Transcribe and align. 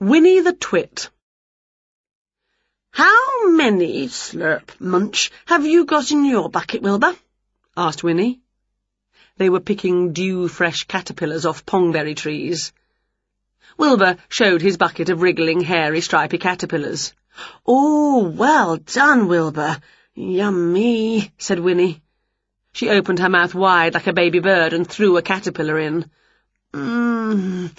Winnie 0.00 0.40
the 0.40 0.54
Twit 0.54 1.10
How 2.90 3.48
many, 3.48 4.08
slurp, 4.08 4.80
munch, 4.80 5.30
have 5.44 5.66
you 5.66 5.84
got 5.84 6.10
in 6.10 6.24
your 6.24 6.48
bucket, 6.48 6.80
Wilbur? 6.80 7.14
asked 7.76 8.02
Winnie. 8.02 8.40
They 9.36 9.50
were 9.50 9.60
picking 9.60 10.14
dew-fresh 10.14 10.84
caterpillars 10.84 11.44
off 11.44 11.66
pongberry 11.66 12.16
trees. 12.16 12.72
Wilbur 13.76 14.16
showed 14.30 14.62
his 14.62 14.78
bucket 14.78 15.10
of 15.10 15.20
wriggling, 15.20 15.60
hairy, 15.60 16.00
stripy 16.00 16.38
caterpillars. 16.38 17.12
Oh, 17.66 18.24
well 18.24 18.78
done, 18.78 19.28
Wilbur. 19.28 19.82
Yummy, 20.14 21.30
said 21.36 21.60
Winnie. 21.60 22.00
She 22.72 22.88
opened 22.88 23.18
her 23.18 23.28
mouth 23.28 23.54
wide 23.54 23.92
like 23.92 24.06
a 24.06 24.14
baby 24.14 24.38
bird 24.38 24.72
and 24.72 24.88
threw 24.88 25.18
a 25.18 25.22
caterpillar 25.22 25.78
in. 25.78 26.10
Mmm, 26.72 27.70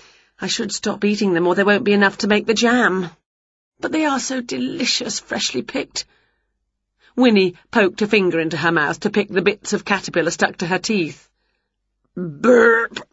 I 0.43 0.47
should 0.47 0.71
stop 0.71 1.05
eating 1.05 1.33
them 1.33 1.45
or 1.45 1.53
there 1.53 1.65
won't 1.65 1.83
be 1.83 1.93
enough 1.93 2.17
to 2.19 2.27
make 2.27 2.47
the 2.47 2.55
jam. 2.55 3.11
But 3.79 3.91
they 3.91 4.05
are 4.05 4.19
so 4.19 4.41
delicious, 4.41 5.19
freshly 5.19 5.61
picked. 5.61 6.05
Winnie 7.15 7.55
poked 7.69 8.01
a 8.01 8.07
finger 8.07 8.39
into 8.39 8.57
her 8.57 8.71
mouth 8.71 9.01
to 9.01 9.11
pick 9.11 9.29
the 9.29 9.43
bits 9.43 9.73
of 9.73 9.85
caterpillar 9.85 10.31
stuck 10.31 10.57
to 10.57 10.67
her 10.67 10.79
teeth. 10.79 11.29
Burp! 12.15 13.07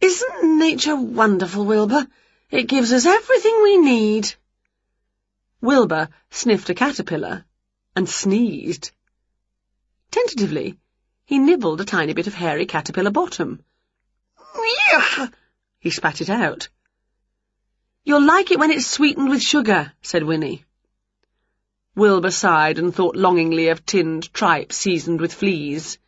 Isn't 0.00 0.58
nature 0.58 0.94
wonderful, 0.94 1.64
Wilbur? 1.64 2.06
It 2.50 2.68
gives 2.68 2.92
us 2.92 3.04
everything 3.04 3.60
we 3.62 3.78
need. 3.78 4.32
Wilbur 5.60 6.08
sniffed 6.30 6.70
a 6.70 6.74
caterpillar 6.74 7.44
and 7.96 8.08
sneezed. 8.08 8.92
Tentatively, 10.12 10.78
he 11.24 11.38
nibbled 11.38 11.80
a 11.80 11.84
tiny 11.84 12.12
bit 12.12 12.28
of 12.28 12.34
hairy 12.34 12.66
caterpillar 12.66 13.10
bottom. 13.10 13.64
Yuck! 14.38 15.32
He 15.84 15.90
spat 15.90 16.22
it 16.22 16.30
out. 16.30 16.70
You'll 18.04 18.24
like 18.24 18.50
it 18.50 18.58
when 18.58 18.70
it's 18.70 18.86
sweetened 18.86 19.28
with 19.28 19.42
sugar, 19.42 19.92
said 20.00 20.22
Winnie. 20.22 20.64
Wilbur 21.94 22.30
sighed 22.30 22.78
and 22.78 22.94
thought 22.94 23.16
longingly 23.16 23.68
of 23.68 23.84
tinned 23.84 24.32
tripe 24.32 24.72
seasoned 24.72 25.20
with 25.20 25.34
fleas. 25.34 25.98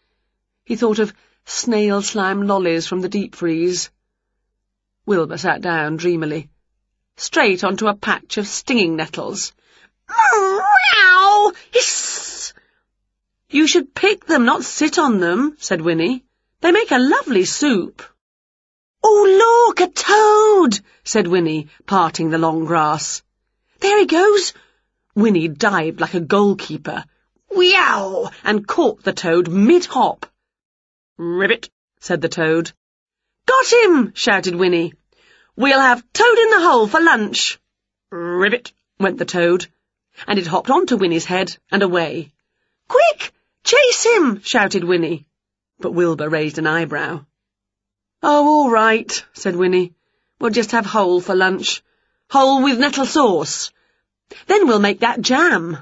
He 0.64 0.76
thought 0.76 0.98
of 0.98 1.12
snail 1.44 2.00
slime 2.00 2.46
lollies 2.46 2.86
from 2.86 3.02
the 3.02 3.10
deep 3.10 3.34
freeze. 3.34 3.90
Wilbur 5.04 5.36
sat 5.36 5.60
down 5.60 5.98
dreamily, 5.98 6.48
straight 7.18 7.62
onto 7.62 7.86
a 7.86 7.94
patch 7.94 8.38
of 8.38 8.48
stinging 8.48 8.96
nettles. 8.96 9.52
Meow! 10.08 11.52
Hiss! 11.70 12.54
You 13.50 13.66
should 13.66 13.94
pick 13.94 14.24
them, 14.24 14.46
not 14.46 14.64
sit 14.64 14.98
on 14.98 15.20
them, 15.20 15.54
said 15.58 15.82
Winnie. 15.82 16.24
They 16.62 16.72
make 16.72 16.92
a 16.92 16.98
lovely 16.98 17.44
soup. 17.44 18.02
Oh, 19.08 19.68
look, 19.68 19.80
a 19.80 19.86
toad, 19.86 20.80
said 21.04 21.28
Winnie, 21.28 21.68
parting 21.86 22.30
the 22.30 22.38
long 22.38 22.64
grass. 22.64 23.22
There 23.78 24.00
he 24.00 24.06
goes. 24.06 24.52
Winnie 25.14 25.46
dived 25.46 26.00
like 26.00 26.14
a 26.14 26.20
goalkeeper. 26.20 27.04
Weow! 27.48 28.32
and 28.42 28.66
caught 28.66 29.04
the 29.04 29.12
toad 29.12 29.46
mid-hop. 29.46 30.26
Ribbit, 31.18 31.70
said 32.00 32.20
the 32.20 32.28
toad. 32.28 32.72
Got 33.46 33.72
him, 33.72 34.12
shouted 34.12 34.56
Winnie. 34.56 34.94
We'll 35.54 35.78
have 35.78 36.12
toad 36.12 36.38
in 36.38 36.50
the 36.50 36.62
hole 36.62 36.88
for 36.88 37.00
lunch. 37.00 37.60
Ribbit, 38.10 38.72
went 38.98 39.18
the 39.18 39.24
toad, 39.24 39.68
and 40.26 40.36
it 40.36 40.48
hopped 40.48 40.68
onto 40.68 40.96
Winnie's 40.96 41.26
head 41.26 41.56
and 41.70 41.84
away. 41.84 42.32
Quick, 42.88 43.32
chase 43.62 44.04
him, 44.04 44.42
shouted 44.42 44.82
Winnie. 44.82 45.28
But 45.78 45.92
Wilbur 45.92 46.28
raised 46.28 46.58
an 46.58 46.66
eyebrow. 46.66 47.24
Oh, 48.22 48.46
all 48.48 48.70
right, 48.70 49.24
said 49.34 49.56
Winnie. 49.56 49.94
We'll 50.40 50.50
just 50.50 50.72
have 50.72 50.86
hole 50.86 51.20
for 51.20 51.34
lunch. 51.34 51.82
Hole 52.30 52.62
with 52.62 52.78
nettle 52.78 53.06
sauce. 53.06 53.70
Then 54.46 54.66
we'll 54.66 54.80
make 54.80 55.00
that 55.00 55.20
jam. 55.20 55.78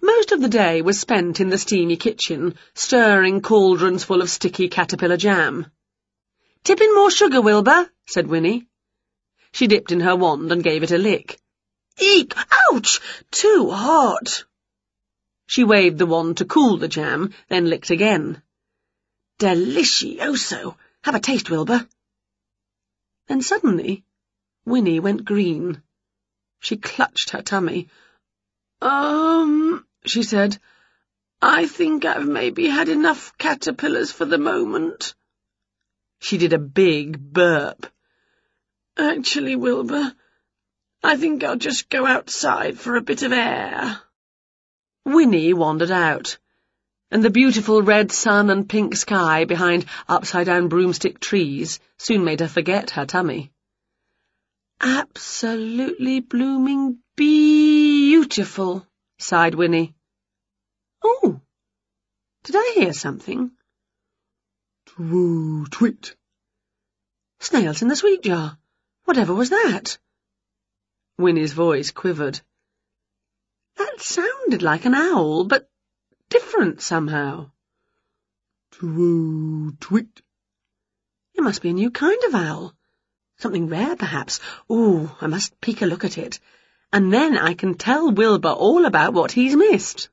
Most 0.00 0.32
of 0.32 0.40
the 0.40 0.48
day 0.48 0.82
was 0.82 0.98
spent 0.98 1.38
in 1.38 1.48
the 1.48 1.58
steamy 1.58 1.96
kitchen, 1.96 2.56
stirring 2.74 3.40
cauldrons 3.40 4.04
full 4.04 4.20
of 4.20 4.30
sticky 4.30 4.68
caterpillar 4.68 5.16
jam. 5.16 5.66
Tip 6.64 6.80
in 6.80 6.94
more 6.94 7.10
sugar, 7.10 7.40
Wilbur, 7.40 7.90
said 8.06 8.26
Winnie. 8.26 8.66
She 9.52 9.66
dipped 9.66 9.92
in 9.92 10.00
her 10.00 10.16
wand 10.16 10.50
and 10.50 10.64
gave 10.64 10.82
it 10.82 10.90
a 10.90 10.98
lick. 10.98 11.40
Eek! 12.00 12.34
Ouch! 12.70 13.00
Too 13.30 13.70
hot! 13.70 14.44
She 15.46 15.62
waved 15.62 15.98
the 15.98 16.06
wand 16.06 16.38
to 16.38 16.46
cool 16.46 16.78
the 16.78 16.88
jam, 16.88 17.32
then 17.48 17.68
licked 17.68 17.90
again. 17.90 18.42
Delicioso! 19.38 20.76
Have 21.04 21.14
a 21.16 21.20
taste, 21.20 21.50
Wilbur. 21.50 21.88
Then 23.26 23.42
suddenly, 23.42 24.04
Winnie 24.64 25.00
went 25.00 25.24
green. 25.24 25.82
She 26.60 26.76
clutched 26.76 27.30
her 27.30 27.42
tummy. 27.42 27.88
Um, 28.80 29.84
she 30.04 30.22
said, 30.22 30.58
I 31.40 31.66
think 31.66 32.04
I've 32.04 32.26
maybe 32.26 32.68
had 32.68 32.88
enough 32.88 33.36
caterpillars 33.36 34.12
for 34.12 34.24
the 34.24 34.38
moment. 34.38 35.14
She 36.20 36.38
did 36.38 36.52
a 36.52 36.58
big 36.58 37.18
burp. 37.18 37.86
Actually, 38.96 39.56
Wilbur, 39.56 40.14
I 41.02 41.16
think 41.16 41.42
I'll 41.42 41.56
just 41.56 41.88
go 41.88 42.06
outside 42.06 42.78
for 42.78 42.94
a 42.94 43.00
bit 43.00 43.22
of 43.22 43.32
air. 43.32 44.00
Winnie 45.04 45.52
wandered 45.52 45.90
out 45.90 46.38
and 47.12 47.22
the 47.22 47.28
beautiful 47.28 47.82
red 47.82 48.10
sun 48.10 48.48
and 48.48 48.66
pink 48.66 48.96
sky 48.96 49.44
behind 49.44 49.84
upside-down 50.08 50.68
broomstick 50.68 51.20
trees 51.20 51.78
soon 51.98 52.24
made 52.24 52.40
her 52.40 52.48
forget 52.48 52.92
her 52.92 53.04
tummy. 53.04 53.52
Absolutely 54.80 56.20
blooming 56.20 57.00
beautiful, 57.14 58.86
sighed 59.18 59.54
Winnie. 59.54 59.94
Oh, 61.04 61.38
did 62.44 62.56
I 62.56 62.72
hear 62.76 62.94
something? 62.94 63.50
Twoo 64.86 65.66
twit. 65.70 66.16
Snails 67.40 67.82
in 67.82 67.88
the 67.88 67.96
sweet 67.96 68.22
jar. 68.22 68.56
Whatever 69.04 69.34
was 69.34 69.50
that? 69.50 69.98
Winnie's 71.18 71.52
voice 71.52 71.90
quivered. 71.90 72.40
That 73.76 74.00
sounded 74.00 74.62
like 74.62 74.86
an 74.86 74.94
owl, 74.94 75.44
but 75.44 75.68
different 76.32 76.80
somehow. 76.80 77.50
Twoo 78.72 79.68
uh, 79.68 79.76
twit. 79.80 80.22
It 81.34 81.42
must 81.42 81.60
be 81.60 81.68
a 81.68 81.74
new 81.74 81.90
kind 81.90 82.24
of 82.24 82.34
owl. 82.34 82.74
Something 83.36 83.68
rare, 83.68 83.96
perhaps. 83.96 84.40
Ooh, 84.70 85.10
I 85.20 85.26
must 85.26 85.60
peek 85.60 85.82
a 85.82 85.86
look 85.86 86.04
at 86.04 86.16
it. 86.16 86.40
And 86.90 87.12
then 87.12 87.36
I 87.36 87.52
can 87.52 87.74
tell 87.74 88.10
Wilbur 88.10 88.48
all 88.48 88.86
about 88.86 89.12
what 89.12 89.32
he's 89.32 89.54
missed. 89.54 90.08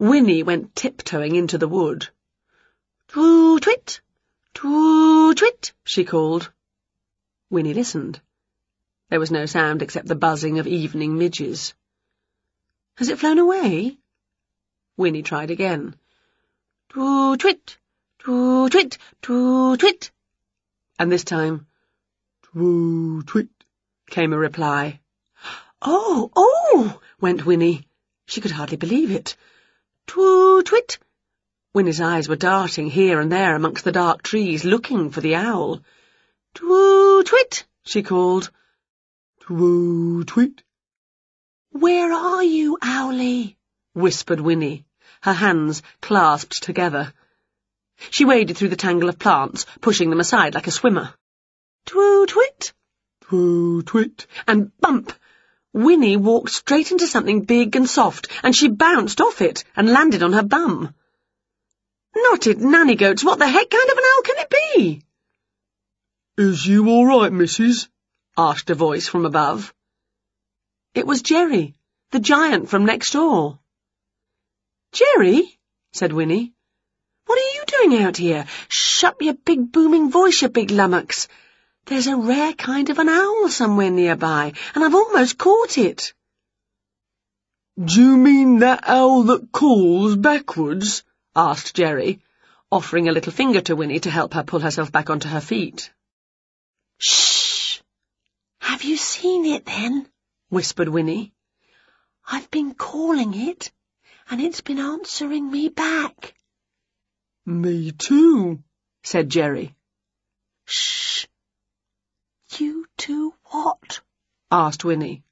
Winnie 0.00 0.42
went 0.42 0.74
tiptoeing 0.74 1.36
into 1.36 1.58
the 1.58 1.68
wood. 1.68 2.08
Twoo 3.08 3.60
twit, 3.60 4.00
twoo 4.52 5.32
twit, 5.34 5.72
she 5.84 6.04
called. 6.04 6.50
Winnie 7.50 7.74
listened. 7.74 8.20
There 9.10 9.20
was 9.20 9.30
no 9.30 9.46
sound 9.46 9.80
except 9.80 10.08
the 10.08 10.16
buzzing 10.16 10.58
of 10.58 10.66
evening 10.66 11.16
midges. 11.16 11.72
Has 12.96 13.08
it 13.10 13.20
flown 13.20 13.38
away? 13.38 13.98
Winnie 14.96 15.22
tried 15.22 15.50
again. 15.50 15.94
Twoo-twit, 16.88 17.76
twoo-twit, 18.18 18.96
twoo-twit. 19.20 20.10
And 20.98 21.12
this 21.12 21.24
time, 21.24 21.66
twoo-twit, 22.42 23.48
came 24.08 24.32
a 24.32 24.38
reply. 24.38 25.00
Oh, 25.82 26.30
oh, 26.34 26.98
went 27.20 27.44
Winnie. 27.44 27.86
She 28.24 28.40
could 28.40 28.52
hardly 28.52 28.78
believe 28.78 29.10
it. 29.10 29.36
Twoo-twit. 30.06 30.98
Winnie's 31.74 32.00
eyes 32.00 32.26
were 32.26 32.36
darting 32.36 32.88
here 32.88 33.20
and 33.20 33.30
there 33.30 33.54
amongst 33.54 33.84
the 33.84 33.92
dark 33.92 34.22
trees, 34.22 34.64
looking 34.64 35.10
for 35.10 35.20
the 35.20 35.34
owl. 35.34 35.82
Twoo-twit, 36.54 37.64
she 37.84 38.02
called. 38.02 38.50
Twoo-twit. 39.42 40.62
Where 41.70 42.12
are 42.12 42.42
you, 42.42 42.78
Owlie? 42.80 43.55
Whispered 43.96 44.40
Winnie 44.40 44.84
her 45.22 45.32
hands 45.32 45.82
clasped 46.00 46.62
together. 46.62 47.12
She 48.10 48.24
waded 48.24 48.56
through 48.56 48.68
the 48.68 48.76
tangle 48.76 49.08
of 49.08 49.18
plants, 49.18 49.66
pushing 49.80 50.10
them 50.10 50.20
aside 50.20 50.54
like 50.54 50.66
a 50.66 50.70
swimmer. 50.70 51.14
Twoo-twit! 51.86 52.72
Twoo-twit! 53.22 54.26
And 54.46 54.70
bump! 54.78 55.12
Winnie 55.72 56.16
walked 56.16 56.50
straight 56.50 56.92
into 56.92 57.06
something 57.06 57.42
big 57.42 57.76
and 57.76 57.88
soft, 57.88 58.28
and 58.42 58.54
she 58.54 58.68
bounced 58.68 59.20
off 59.20 59.40
it 59.40 59.64
and 59.74 59.90
landed 59.90 60.22
on 60.22 60.32
her 60.32 60.44
bum. 60.44 60.94
Knotted 62.14 62.60
nanny 62.60 62.94
goats, 62.94 63.24
what 63.24 63.38
the 63.38 63.48
heck 63.48 63.68
kind 63.68 63.90
of 63.90 63.98
an 63.98 64.04
owl 64.04 64.22
can 64.22 64.38
it 64.38 64.50
be? 64.50 65.02
Is 66.38 66.66
you 66.66 66.88
all 66.88 67.06
right, 67.06 67.32
missus? 67.32 67.88
asked 68.38 68.70
a 68.70 68.74
voice 68.74 69.08
from 69.08 69.26
above. 69.26 69.74
It 70.94 71.06
was 71.06 71.22
Jerry, 71.22 71.74
the 72.10 72.20
giant 72.20 72.68
from 72.68 72.84
next 72.84 73.10
door. 73.12 73.58
Jerry, 74.92 75.58
said 75.92 76.12
Winnie. 76.12 76.52
What 77.26 77.38
are 77.38 77.54
you 77.54 77.64
doing 77.66 78.02
out 78.02 78.16
here? 78.16 78.46
Shut 78.68 79.20
your 79.20 79.34
big 79.34 79.72
booming 79.72 80.10
voice, 80.10 80.42
you 80.42 80.48
big 80.48 80.70
lummox. 80.70 81.28
There's 81.86 82.06
a 82.06 82.16
rare 82.16 82.52
kind 82.52 82.90
of 82.90 82.98
an 82.98 83.08
owl 83.08 83.48
somewhere 83.48 83.90
nearby, 83.90 84.52
and 84.74 84.84
I've 84.84 84.94
almost 84.94 85.38
caught 85.38 85.78
it. 85.78 86.14
Do 87.82 88.00
you 88.00 88.16
mean 88.16 88.60
that 88.60 88.88
owl 88.88 89.24
that 89.24 89.52
calls 89.52 90.16
backwards? 90.16 91.04
asked 91.34 91.74
Jerry, 91.74 92.20
offering 92.72 93.08
a 93.08 93.12
little 93.12 93.32
finger 93.32 93.60
to 93.60 93.76
Winnie 93.76 94.00
to 94.00 94.10
help 94.10 94.34
her 94.34 94.42
pull 94.42 94.60
herself 94.60 94.90
back 94.90 95.10
onto 95.10 95.28
her 95.28 95.40
feet. 95.40 95.90
Shh! 96.98 97.80
Have 98.60 98.82
you 98.82 98.96
seen 98.96 99.44
it 99.44 99.66
then? 99.66 100.08
whispered 100.48 100.88
Winnie. 100.88 101.34
I've 102.26 102.50
been 102.50 102.74
calling 102.74 103.34
it, 103.34 103.70
and 104.30 104.40
it's 104.40 104.60
been 104.60 104.78
answering 104.78 105.50
me 105.50 105.68
back. 105.68 106.34
Me 107.44 107.92
too, 107.92 108.62
said 109.02 109.28
Jerry. 109.28 109.74
Shh! 110.64 111.26
You 112.58 112.86
two 112.96 113.34
what? 113.44 114.00
asked 114.50 114.84
Winnie. 114.84 115.22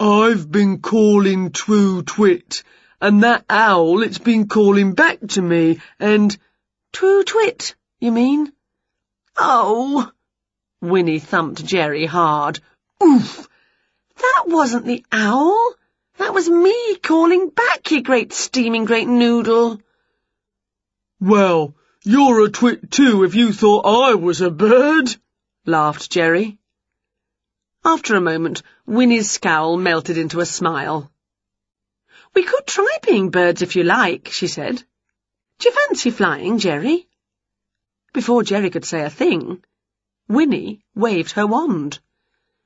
I've 0.00 0.50
been 0.50 0.80
calling 0.80 1.50
Twoo 1.50 2.04
Twit, 2.04 2.64
and 3.00 3.22
that 3.22 3.44
owl, 3.48 4.02
it's 4.02 4.18
been 4.18 4.48
calling 4.48 4.94
back 4.94 5.18
to 5.30 5.42
me, 5.42 5.80
and... 5.98 6.36
Twoo 6.92 7.24
Twit, 7.24 7.76
you 8.00 8.10
mean? 8.10 8.52
Oh! 9.36 10.10
Winnie 10.80 11.18
thumped 11.18 11.64
Jerry 11.64 12.06
hard. 12.06 12.60
Oof! 13.02 13.48
That 14.16 14.44
wasn't 14.46 14.86
the 14.86 15.04
owl. 15.12 15.74
That 16.18 16.34
was 16.34 16.48
me 16.48 16.96
calling 16.96 17.50
back, 17.50 17.90
you 17.90 18.02
great 18.02 18.32
steaming 18.32 18.84
great 18.84 19.08
noodle. 19.08 19.80
Well, 21.20 21.74
you're 22.04 22.44
a 22.44 22.50
twit 22.50 22.90
too 22.90 23.24
if 23.24 23.34
you 23.34 23.52
thought 23.52 23.86
I 23.86 24.14
was 24.14 24.40
a 24.40 24.50
bird, 24.50 25.14
laughed 25.64 26.10
Jerry. 26.10 26.58
After 27.84 28.16
a 28.16 28.20
moment, 28.20 28.62
Winnie's 28.86 29.30
scowl 29.30 29.76
melted 29.76 30.18
into 30.18 30.40
a 30.40 30.46
smile. 30.46 31.10
We 32.34 32.42
could 32.44 32.66
try 32.66 32.96
being 33.02 33.30
birds 33.30 33.62
if 33.62 33.76
you 33.76 33.82
like, 33.82 34.28
she 34.30 34.46
said. 34.46 34.82
Do 35.58 35.68
you 35.68 35.74
fancy 35.74 36.10
flying, 36.10 36.58
Jerry? 36.58 37.08
Before 38.12 38.42
Jerry 38.42 38.70
could 38.70 38.84
say 38.84 39.02
a 39.02 39.10
thing, 39.10 39.64
Winnie 40.28 40.84
waved 40.94 41.32
her 41.32 41.46
wand. 41.46 41.98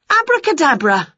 Abracadabra! 0.08 1.14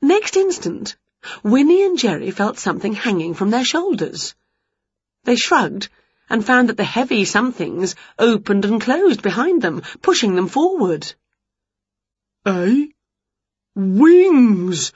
Next 0.00 0.36
instant, 0.36 0.96
Winnie 1.42 1.84
and 1.84 1.98
Jerry 1.98 2.30
felt 2.30 2.58
something 2.58 2.92
hanging 2.92 3.34
from 3.34 3.50
their 3.50 3.64
shoulders. 3.64 4.34
They 5.24 5.34
shrugged 5.34 5.88
and 6.30 6.44
found 6.44 6.68
that 6.68 6.76
the 6.76 6.84
heavy 6.84 7.24
somethings 7.24 7.96
opened 8.18 8.64
and 8.64 8.80
closed 8.80 9.22
behind 9.22 9.60
them, 9.62 9.82
pushing 10.00 10.36
them 10.36 10.46
forward. 10.46 11.12
Eh? 12.46 12.86
Wings! 13.74 14.92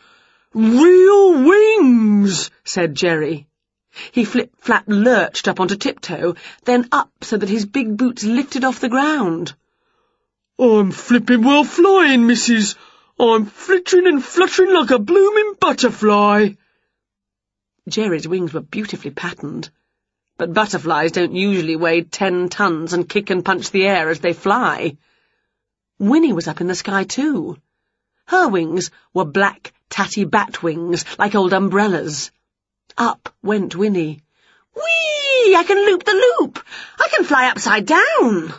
Real 0.54 1.42
wings! 1.42 2.50
said 2.64 2.94
Jerry. 2.94 3.48
He 4.12 4.24
flip-flap 4.24 4.84
lurched 4.86 5.48
up 5.48 5.58
onto 5.58 5.76
tiptoe, 5.76 6.36
then 6.64 6.88
up 6.92 7.10
so 7.22 7.36
that 7.36 7.48
his 7.48 7.66
big 7.66 7.96
boots 7.96 8.22
lifted 8.22 8.64
off 8.64 8.80
the 8.80 8.88
ground. 8.88 9.54
I'm 10.58 10.92
flipping 10.92 11.42
well 11.42 11.64
flying, 11.64 12.26
missus. 12.26 12.76
I'm 13.22 13.46
flittering 13.46 14.08
and 14.08 14.24
fluttering 14.24 14.74
like 14.74 14.90
a 14.90 14.98
blooming 14.98 15.54
butterfly. 15.60 16.54
Jerry's 17.88 18.26
wings 18.26 18.52
were 18.52 18.62
beautifully 18.62 19.12
patterned, 19.12 19.70
but 20.38 20.52
butterflies 20.52 21.12
don't 21.12 21.32
usually 21.32 21.76
weigh 21.76 22.02
ten 22.02 22.48
tons 22.48 22.92
and 22.92 23.08
kick 23.08 23.30
and 23.30 23.44
punch 23.44 23.70
the 23.70 23.86
air 23.86 24.10
as 24.10 24.18
they 24.18 24.32
fly. 24.32 24.96
Winnie 26.00 26.32
was 26.32 26.48
up 26.48 26.60
in 26.60 26.66
the 26.66 26.74
sky 26.74 27.04
too. 27.04 27.58
Her 28.26 28.48
wings 28.48 28.90
were 29.14 29.24
black, 29.24 29.72
tatty 29.88 30.24
bat 30.24 30.60
wings, 30.64 31.04
like 31.16 31.36
old 31.36 31.52
umbrellas. 31.52 32.32
Up 32.98 33.32
went 33.40 33.76
Winnie. 33.76 34.20
Whee! 34.74 35.54
I 35.54 35.62
can 35.64 35.86
loop 35.86 36.02
the 36.02 36.36
loop! 36.40 36.58
I 36.98 37.06
can 37.08 37.24
fly 37.24 37.48
upside 37.50 37.86
down! 37.86 38.52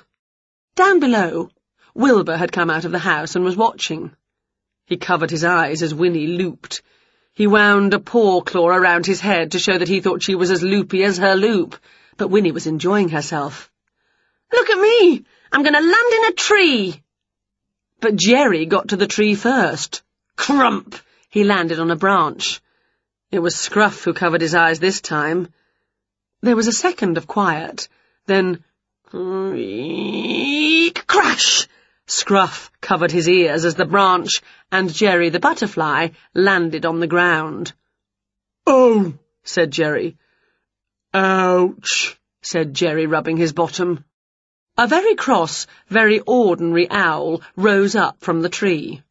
Down 0.76 1.02
below, 1.02 1.50
Wilbur 1.94 2.38
had 2.38 2.54
come 2.54 2.70
out 2.70 2.86
of 2.86 2.94
the 2.94 3.00
house 3.00 3.36
and 3.36 3.44
was 3.44 3.58
watching. 3.58 4.16
He 4.86 4.98
covered 4.98 5.32
his 5.32 5.44
eyes 5.44 5.82
as 5.82 5.94
Winnie 5.94 6.28
looped. 6.28 6.82
He 7.34 7.48
wound 7.48 7.94
a 7.94 8.00
paw 8.00 8.42
claw 8.42 8.68
around 8.68 9.06
his 9.06 9.22
head 9.22 9.52
to 9.52 9.60
show 9.60 9.78
that 9.78 9.88
he 9.88 10.02
thought 10.02 10.22
she 10.22 10.36
was 10.36 10.52
as 10.52 10.62
loopy 10.62 11.04
as 11.04 11.18
her 11.18 11.36
loop, 11.36 11.76
but 12.18 12.28
Winnie 12.28 12.52
was 12.52 12.68
enjoying 12.68 13.10
herself. 13.10 13.72
Look 14.52 14.70
at 14.70 14.80
me! 14.80 15.26
I'm 15.52 15.64
going 15.64 15.74
to 15.74 15.80
land 15.80 16.14
in 16.14 16.26
a 16.26 16.34
tree! 16.34 17.04
But 18.00 18.18
Jerry 18.18 18.66
got 18.66 18.90
to 18.90 18.98
the 18.98 19.08
tree 19.08 19.36
first. 19.36 20.04
Crump! 20.36 20.96
He 21.30 21.44
landed 21.44 21.80
on 21.80 21.90
a 21.90 21.96
branch. 21.96 22.62
It 23.32 23.40
was 23.40 23.56
Scruff 23.56 24.04
who 24.04 24.14
covered 24.14 24.42
his 24.42 24.54
eyes 24.54 24.80
this 24.80 25.02
time. 25.02 25.48
There 26.42 26.56
was 26.56 26.68
a 26.68 26.72
second 26.72 27.18
of 27.18 27.26
quiet, 27.26 27.88
then... 28.28 28.64
Crash! 31.08 31.68
Scruff 32.16 32.72
covered 32.80 33.12
his 33.12 33.28
ears 33.28 33.66
as 33.66 33.74
the 33.74 33.86
branch 33.86 34.30
and 34.72 34.94
Jerry 34.94 35.30
the 35.30 35.40
butterfly 35.40 36.10
landed 36.36 36.86
on 36.86 37.00
the 37.00 37.08
ground. 37.08 37.74
Oh, 38.68 39.16
said 39.44 39.72
Jerry. 39.72 40.16
Ouch, 41.12 42.16
said 42.44 42.76
Jerry, 42.76 43.08
rubbing 43.08 43.38
his 43.38 43.52
bottom. 43.52 44.06
A 44.78 44.86
very 44.86 45.16
cross, 45.16 45.66
very 45.88 46.20
ordinary 46.20 46.88
owl 46.92 47.42
rose 47.56 47.96
up 47.96 48.18
from 48.22 48.44
the 48.44 48.56
tree. 48.58 49.02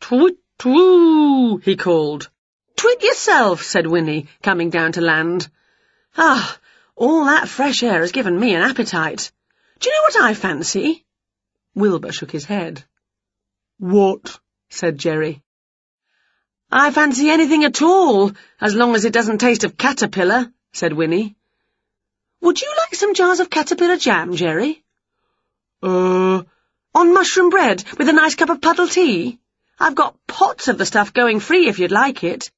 Twit, 0.00 0.36
twoo, 0.58 1.62
he 1.62 1.76
called. 1.76 2.28
Twit 2.74 3.04
yourself, 3.04 3.62
said 3.62 3.86
Winnie, 3.86 4.26
coming 4.42 4.70
down 4.70 4.90
to 4.92 5.00
land. 5.00 5.48
Ah, 6.18 6.58
all 6.96 7.26
that 7.26 7.48
fresh 7.48 7.84
air 7.84 8.00
has 8.00 8.10
given 8.10 8.38
me 8.38 8.52
an 8.56 8.62
appetite. 8.62 9.30
Do 9.78 9.88
you 9.88 9.94
know 9.94 10.02
what 10.02 10.30
I 10.30 10.34
fancy? 10.34 11.05
Wilbur 11.76 12.10
shook 12.10 12.32
his 12.32 12.46
head. 12.46 12.82
What? 13.78 14.40
said 14.70 14.98
Jerry. 14.98 15.42
I 16.72 16.90
fancy 16.90 17.30
anything 17.30 17.64
at 17.64 17.82
all, 17.82 18.32
as 18.60 18.74
long 18.74 18.94
as 18.96 19.04
it 19.04 19.12
doesn't 19.12 19.38
taste 19.38 19.62
of 19.62 19.76
caterpillar, 19.76 20.52
said 20.72 20.94
Winnie. 20.94 21.36
Would 22.40 22.60
you 22.60 22.72
like 22.78 22.94
some 22.94 23.14
jars 23.14 23.40
of 23.40 23.50
caterpillar 23.50 23.96
jam, 23.96 24.34
Jerry? 24.34 24.82
Uh... 25.82 26.42
On 26.94 27.12
mushroom 27.12 27.50
bread, 27.50 27.84
with 27.98 28.08
a 28.08 28.14
nice 28.14 28.36
cup 28.36 28.48
of 28.48 28.62
puddle 28.62 28.88
tea? 28.88 29.38
I've 29.78 29.94
got 29.94 30.16
pots 30.26 30.68
of 30.68 30.78
the 30.78 30.86
stuff 30.86 31.12
going 31.12 31.40
free 31.40 31.68
if 31.68 31.78
you'd 31.78 31.92
like 31.92 32.24
it. 32.24 32.50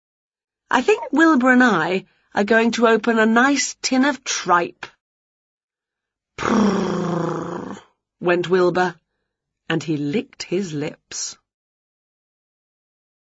I 0.70 0.80
think 0.80 1.10
Wilbur 1.10 1.50
and 1.50 1.64
I 1.64 2.04
are 2.36 2.44
going 2.44 2.70
to 2.72 2.86
open 2.86 3.18
a 3.18 3.26
nice 3.26 3.76
tin 3.82 4.04
of 4.04 4.22
tripe. 4.22 4.86
Prrrr, 6.36 7.80
went 8.20 8.48
Wilbur, 8.48 8.94
and 9.68 9.82
he 9.82 9.96
licked 9.96 10.44
his 10.44 10.72
lips. 10.72 11.36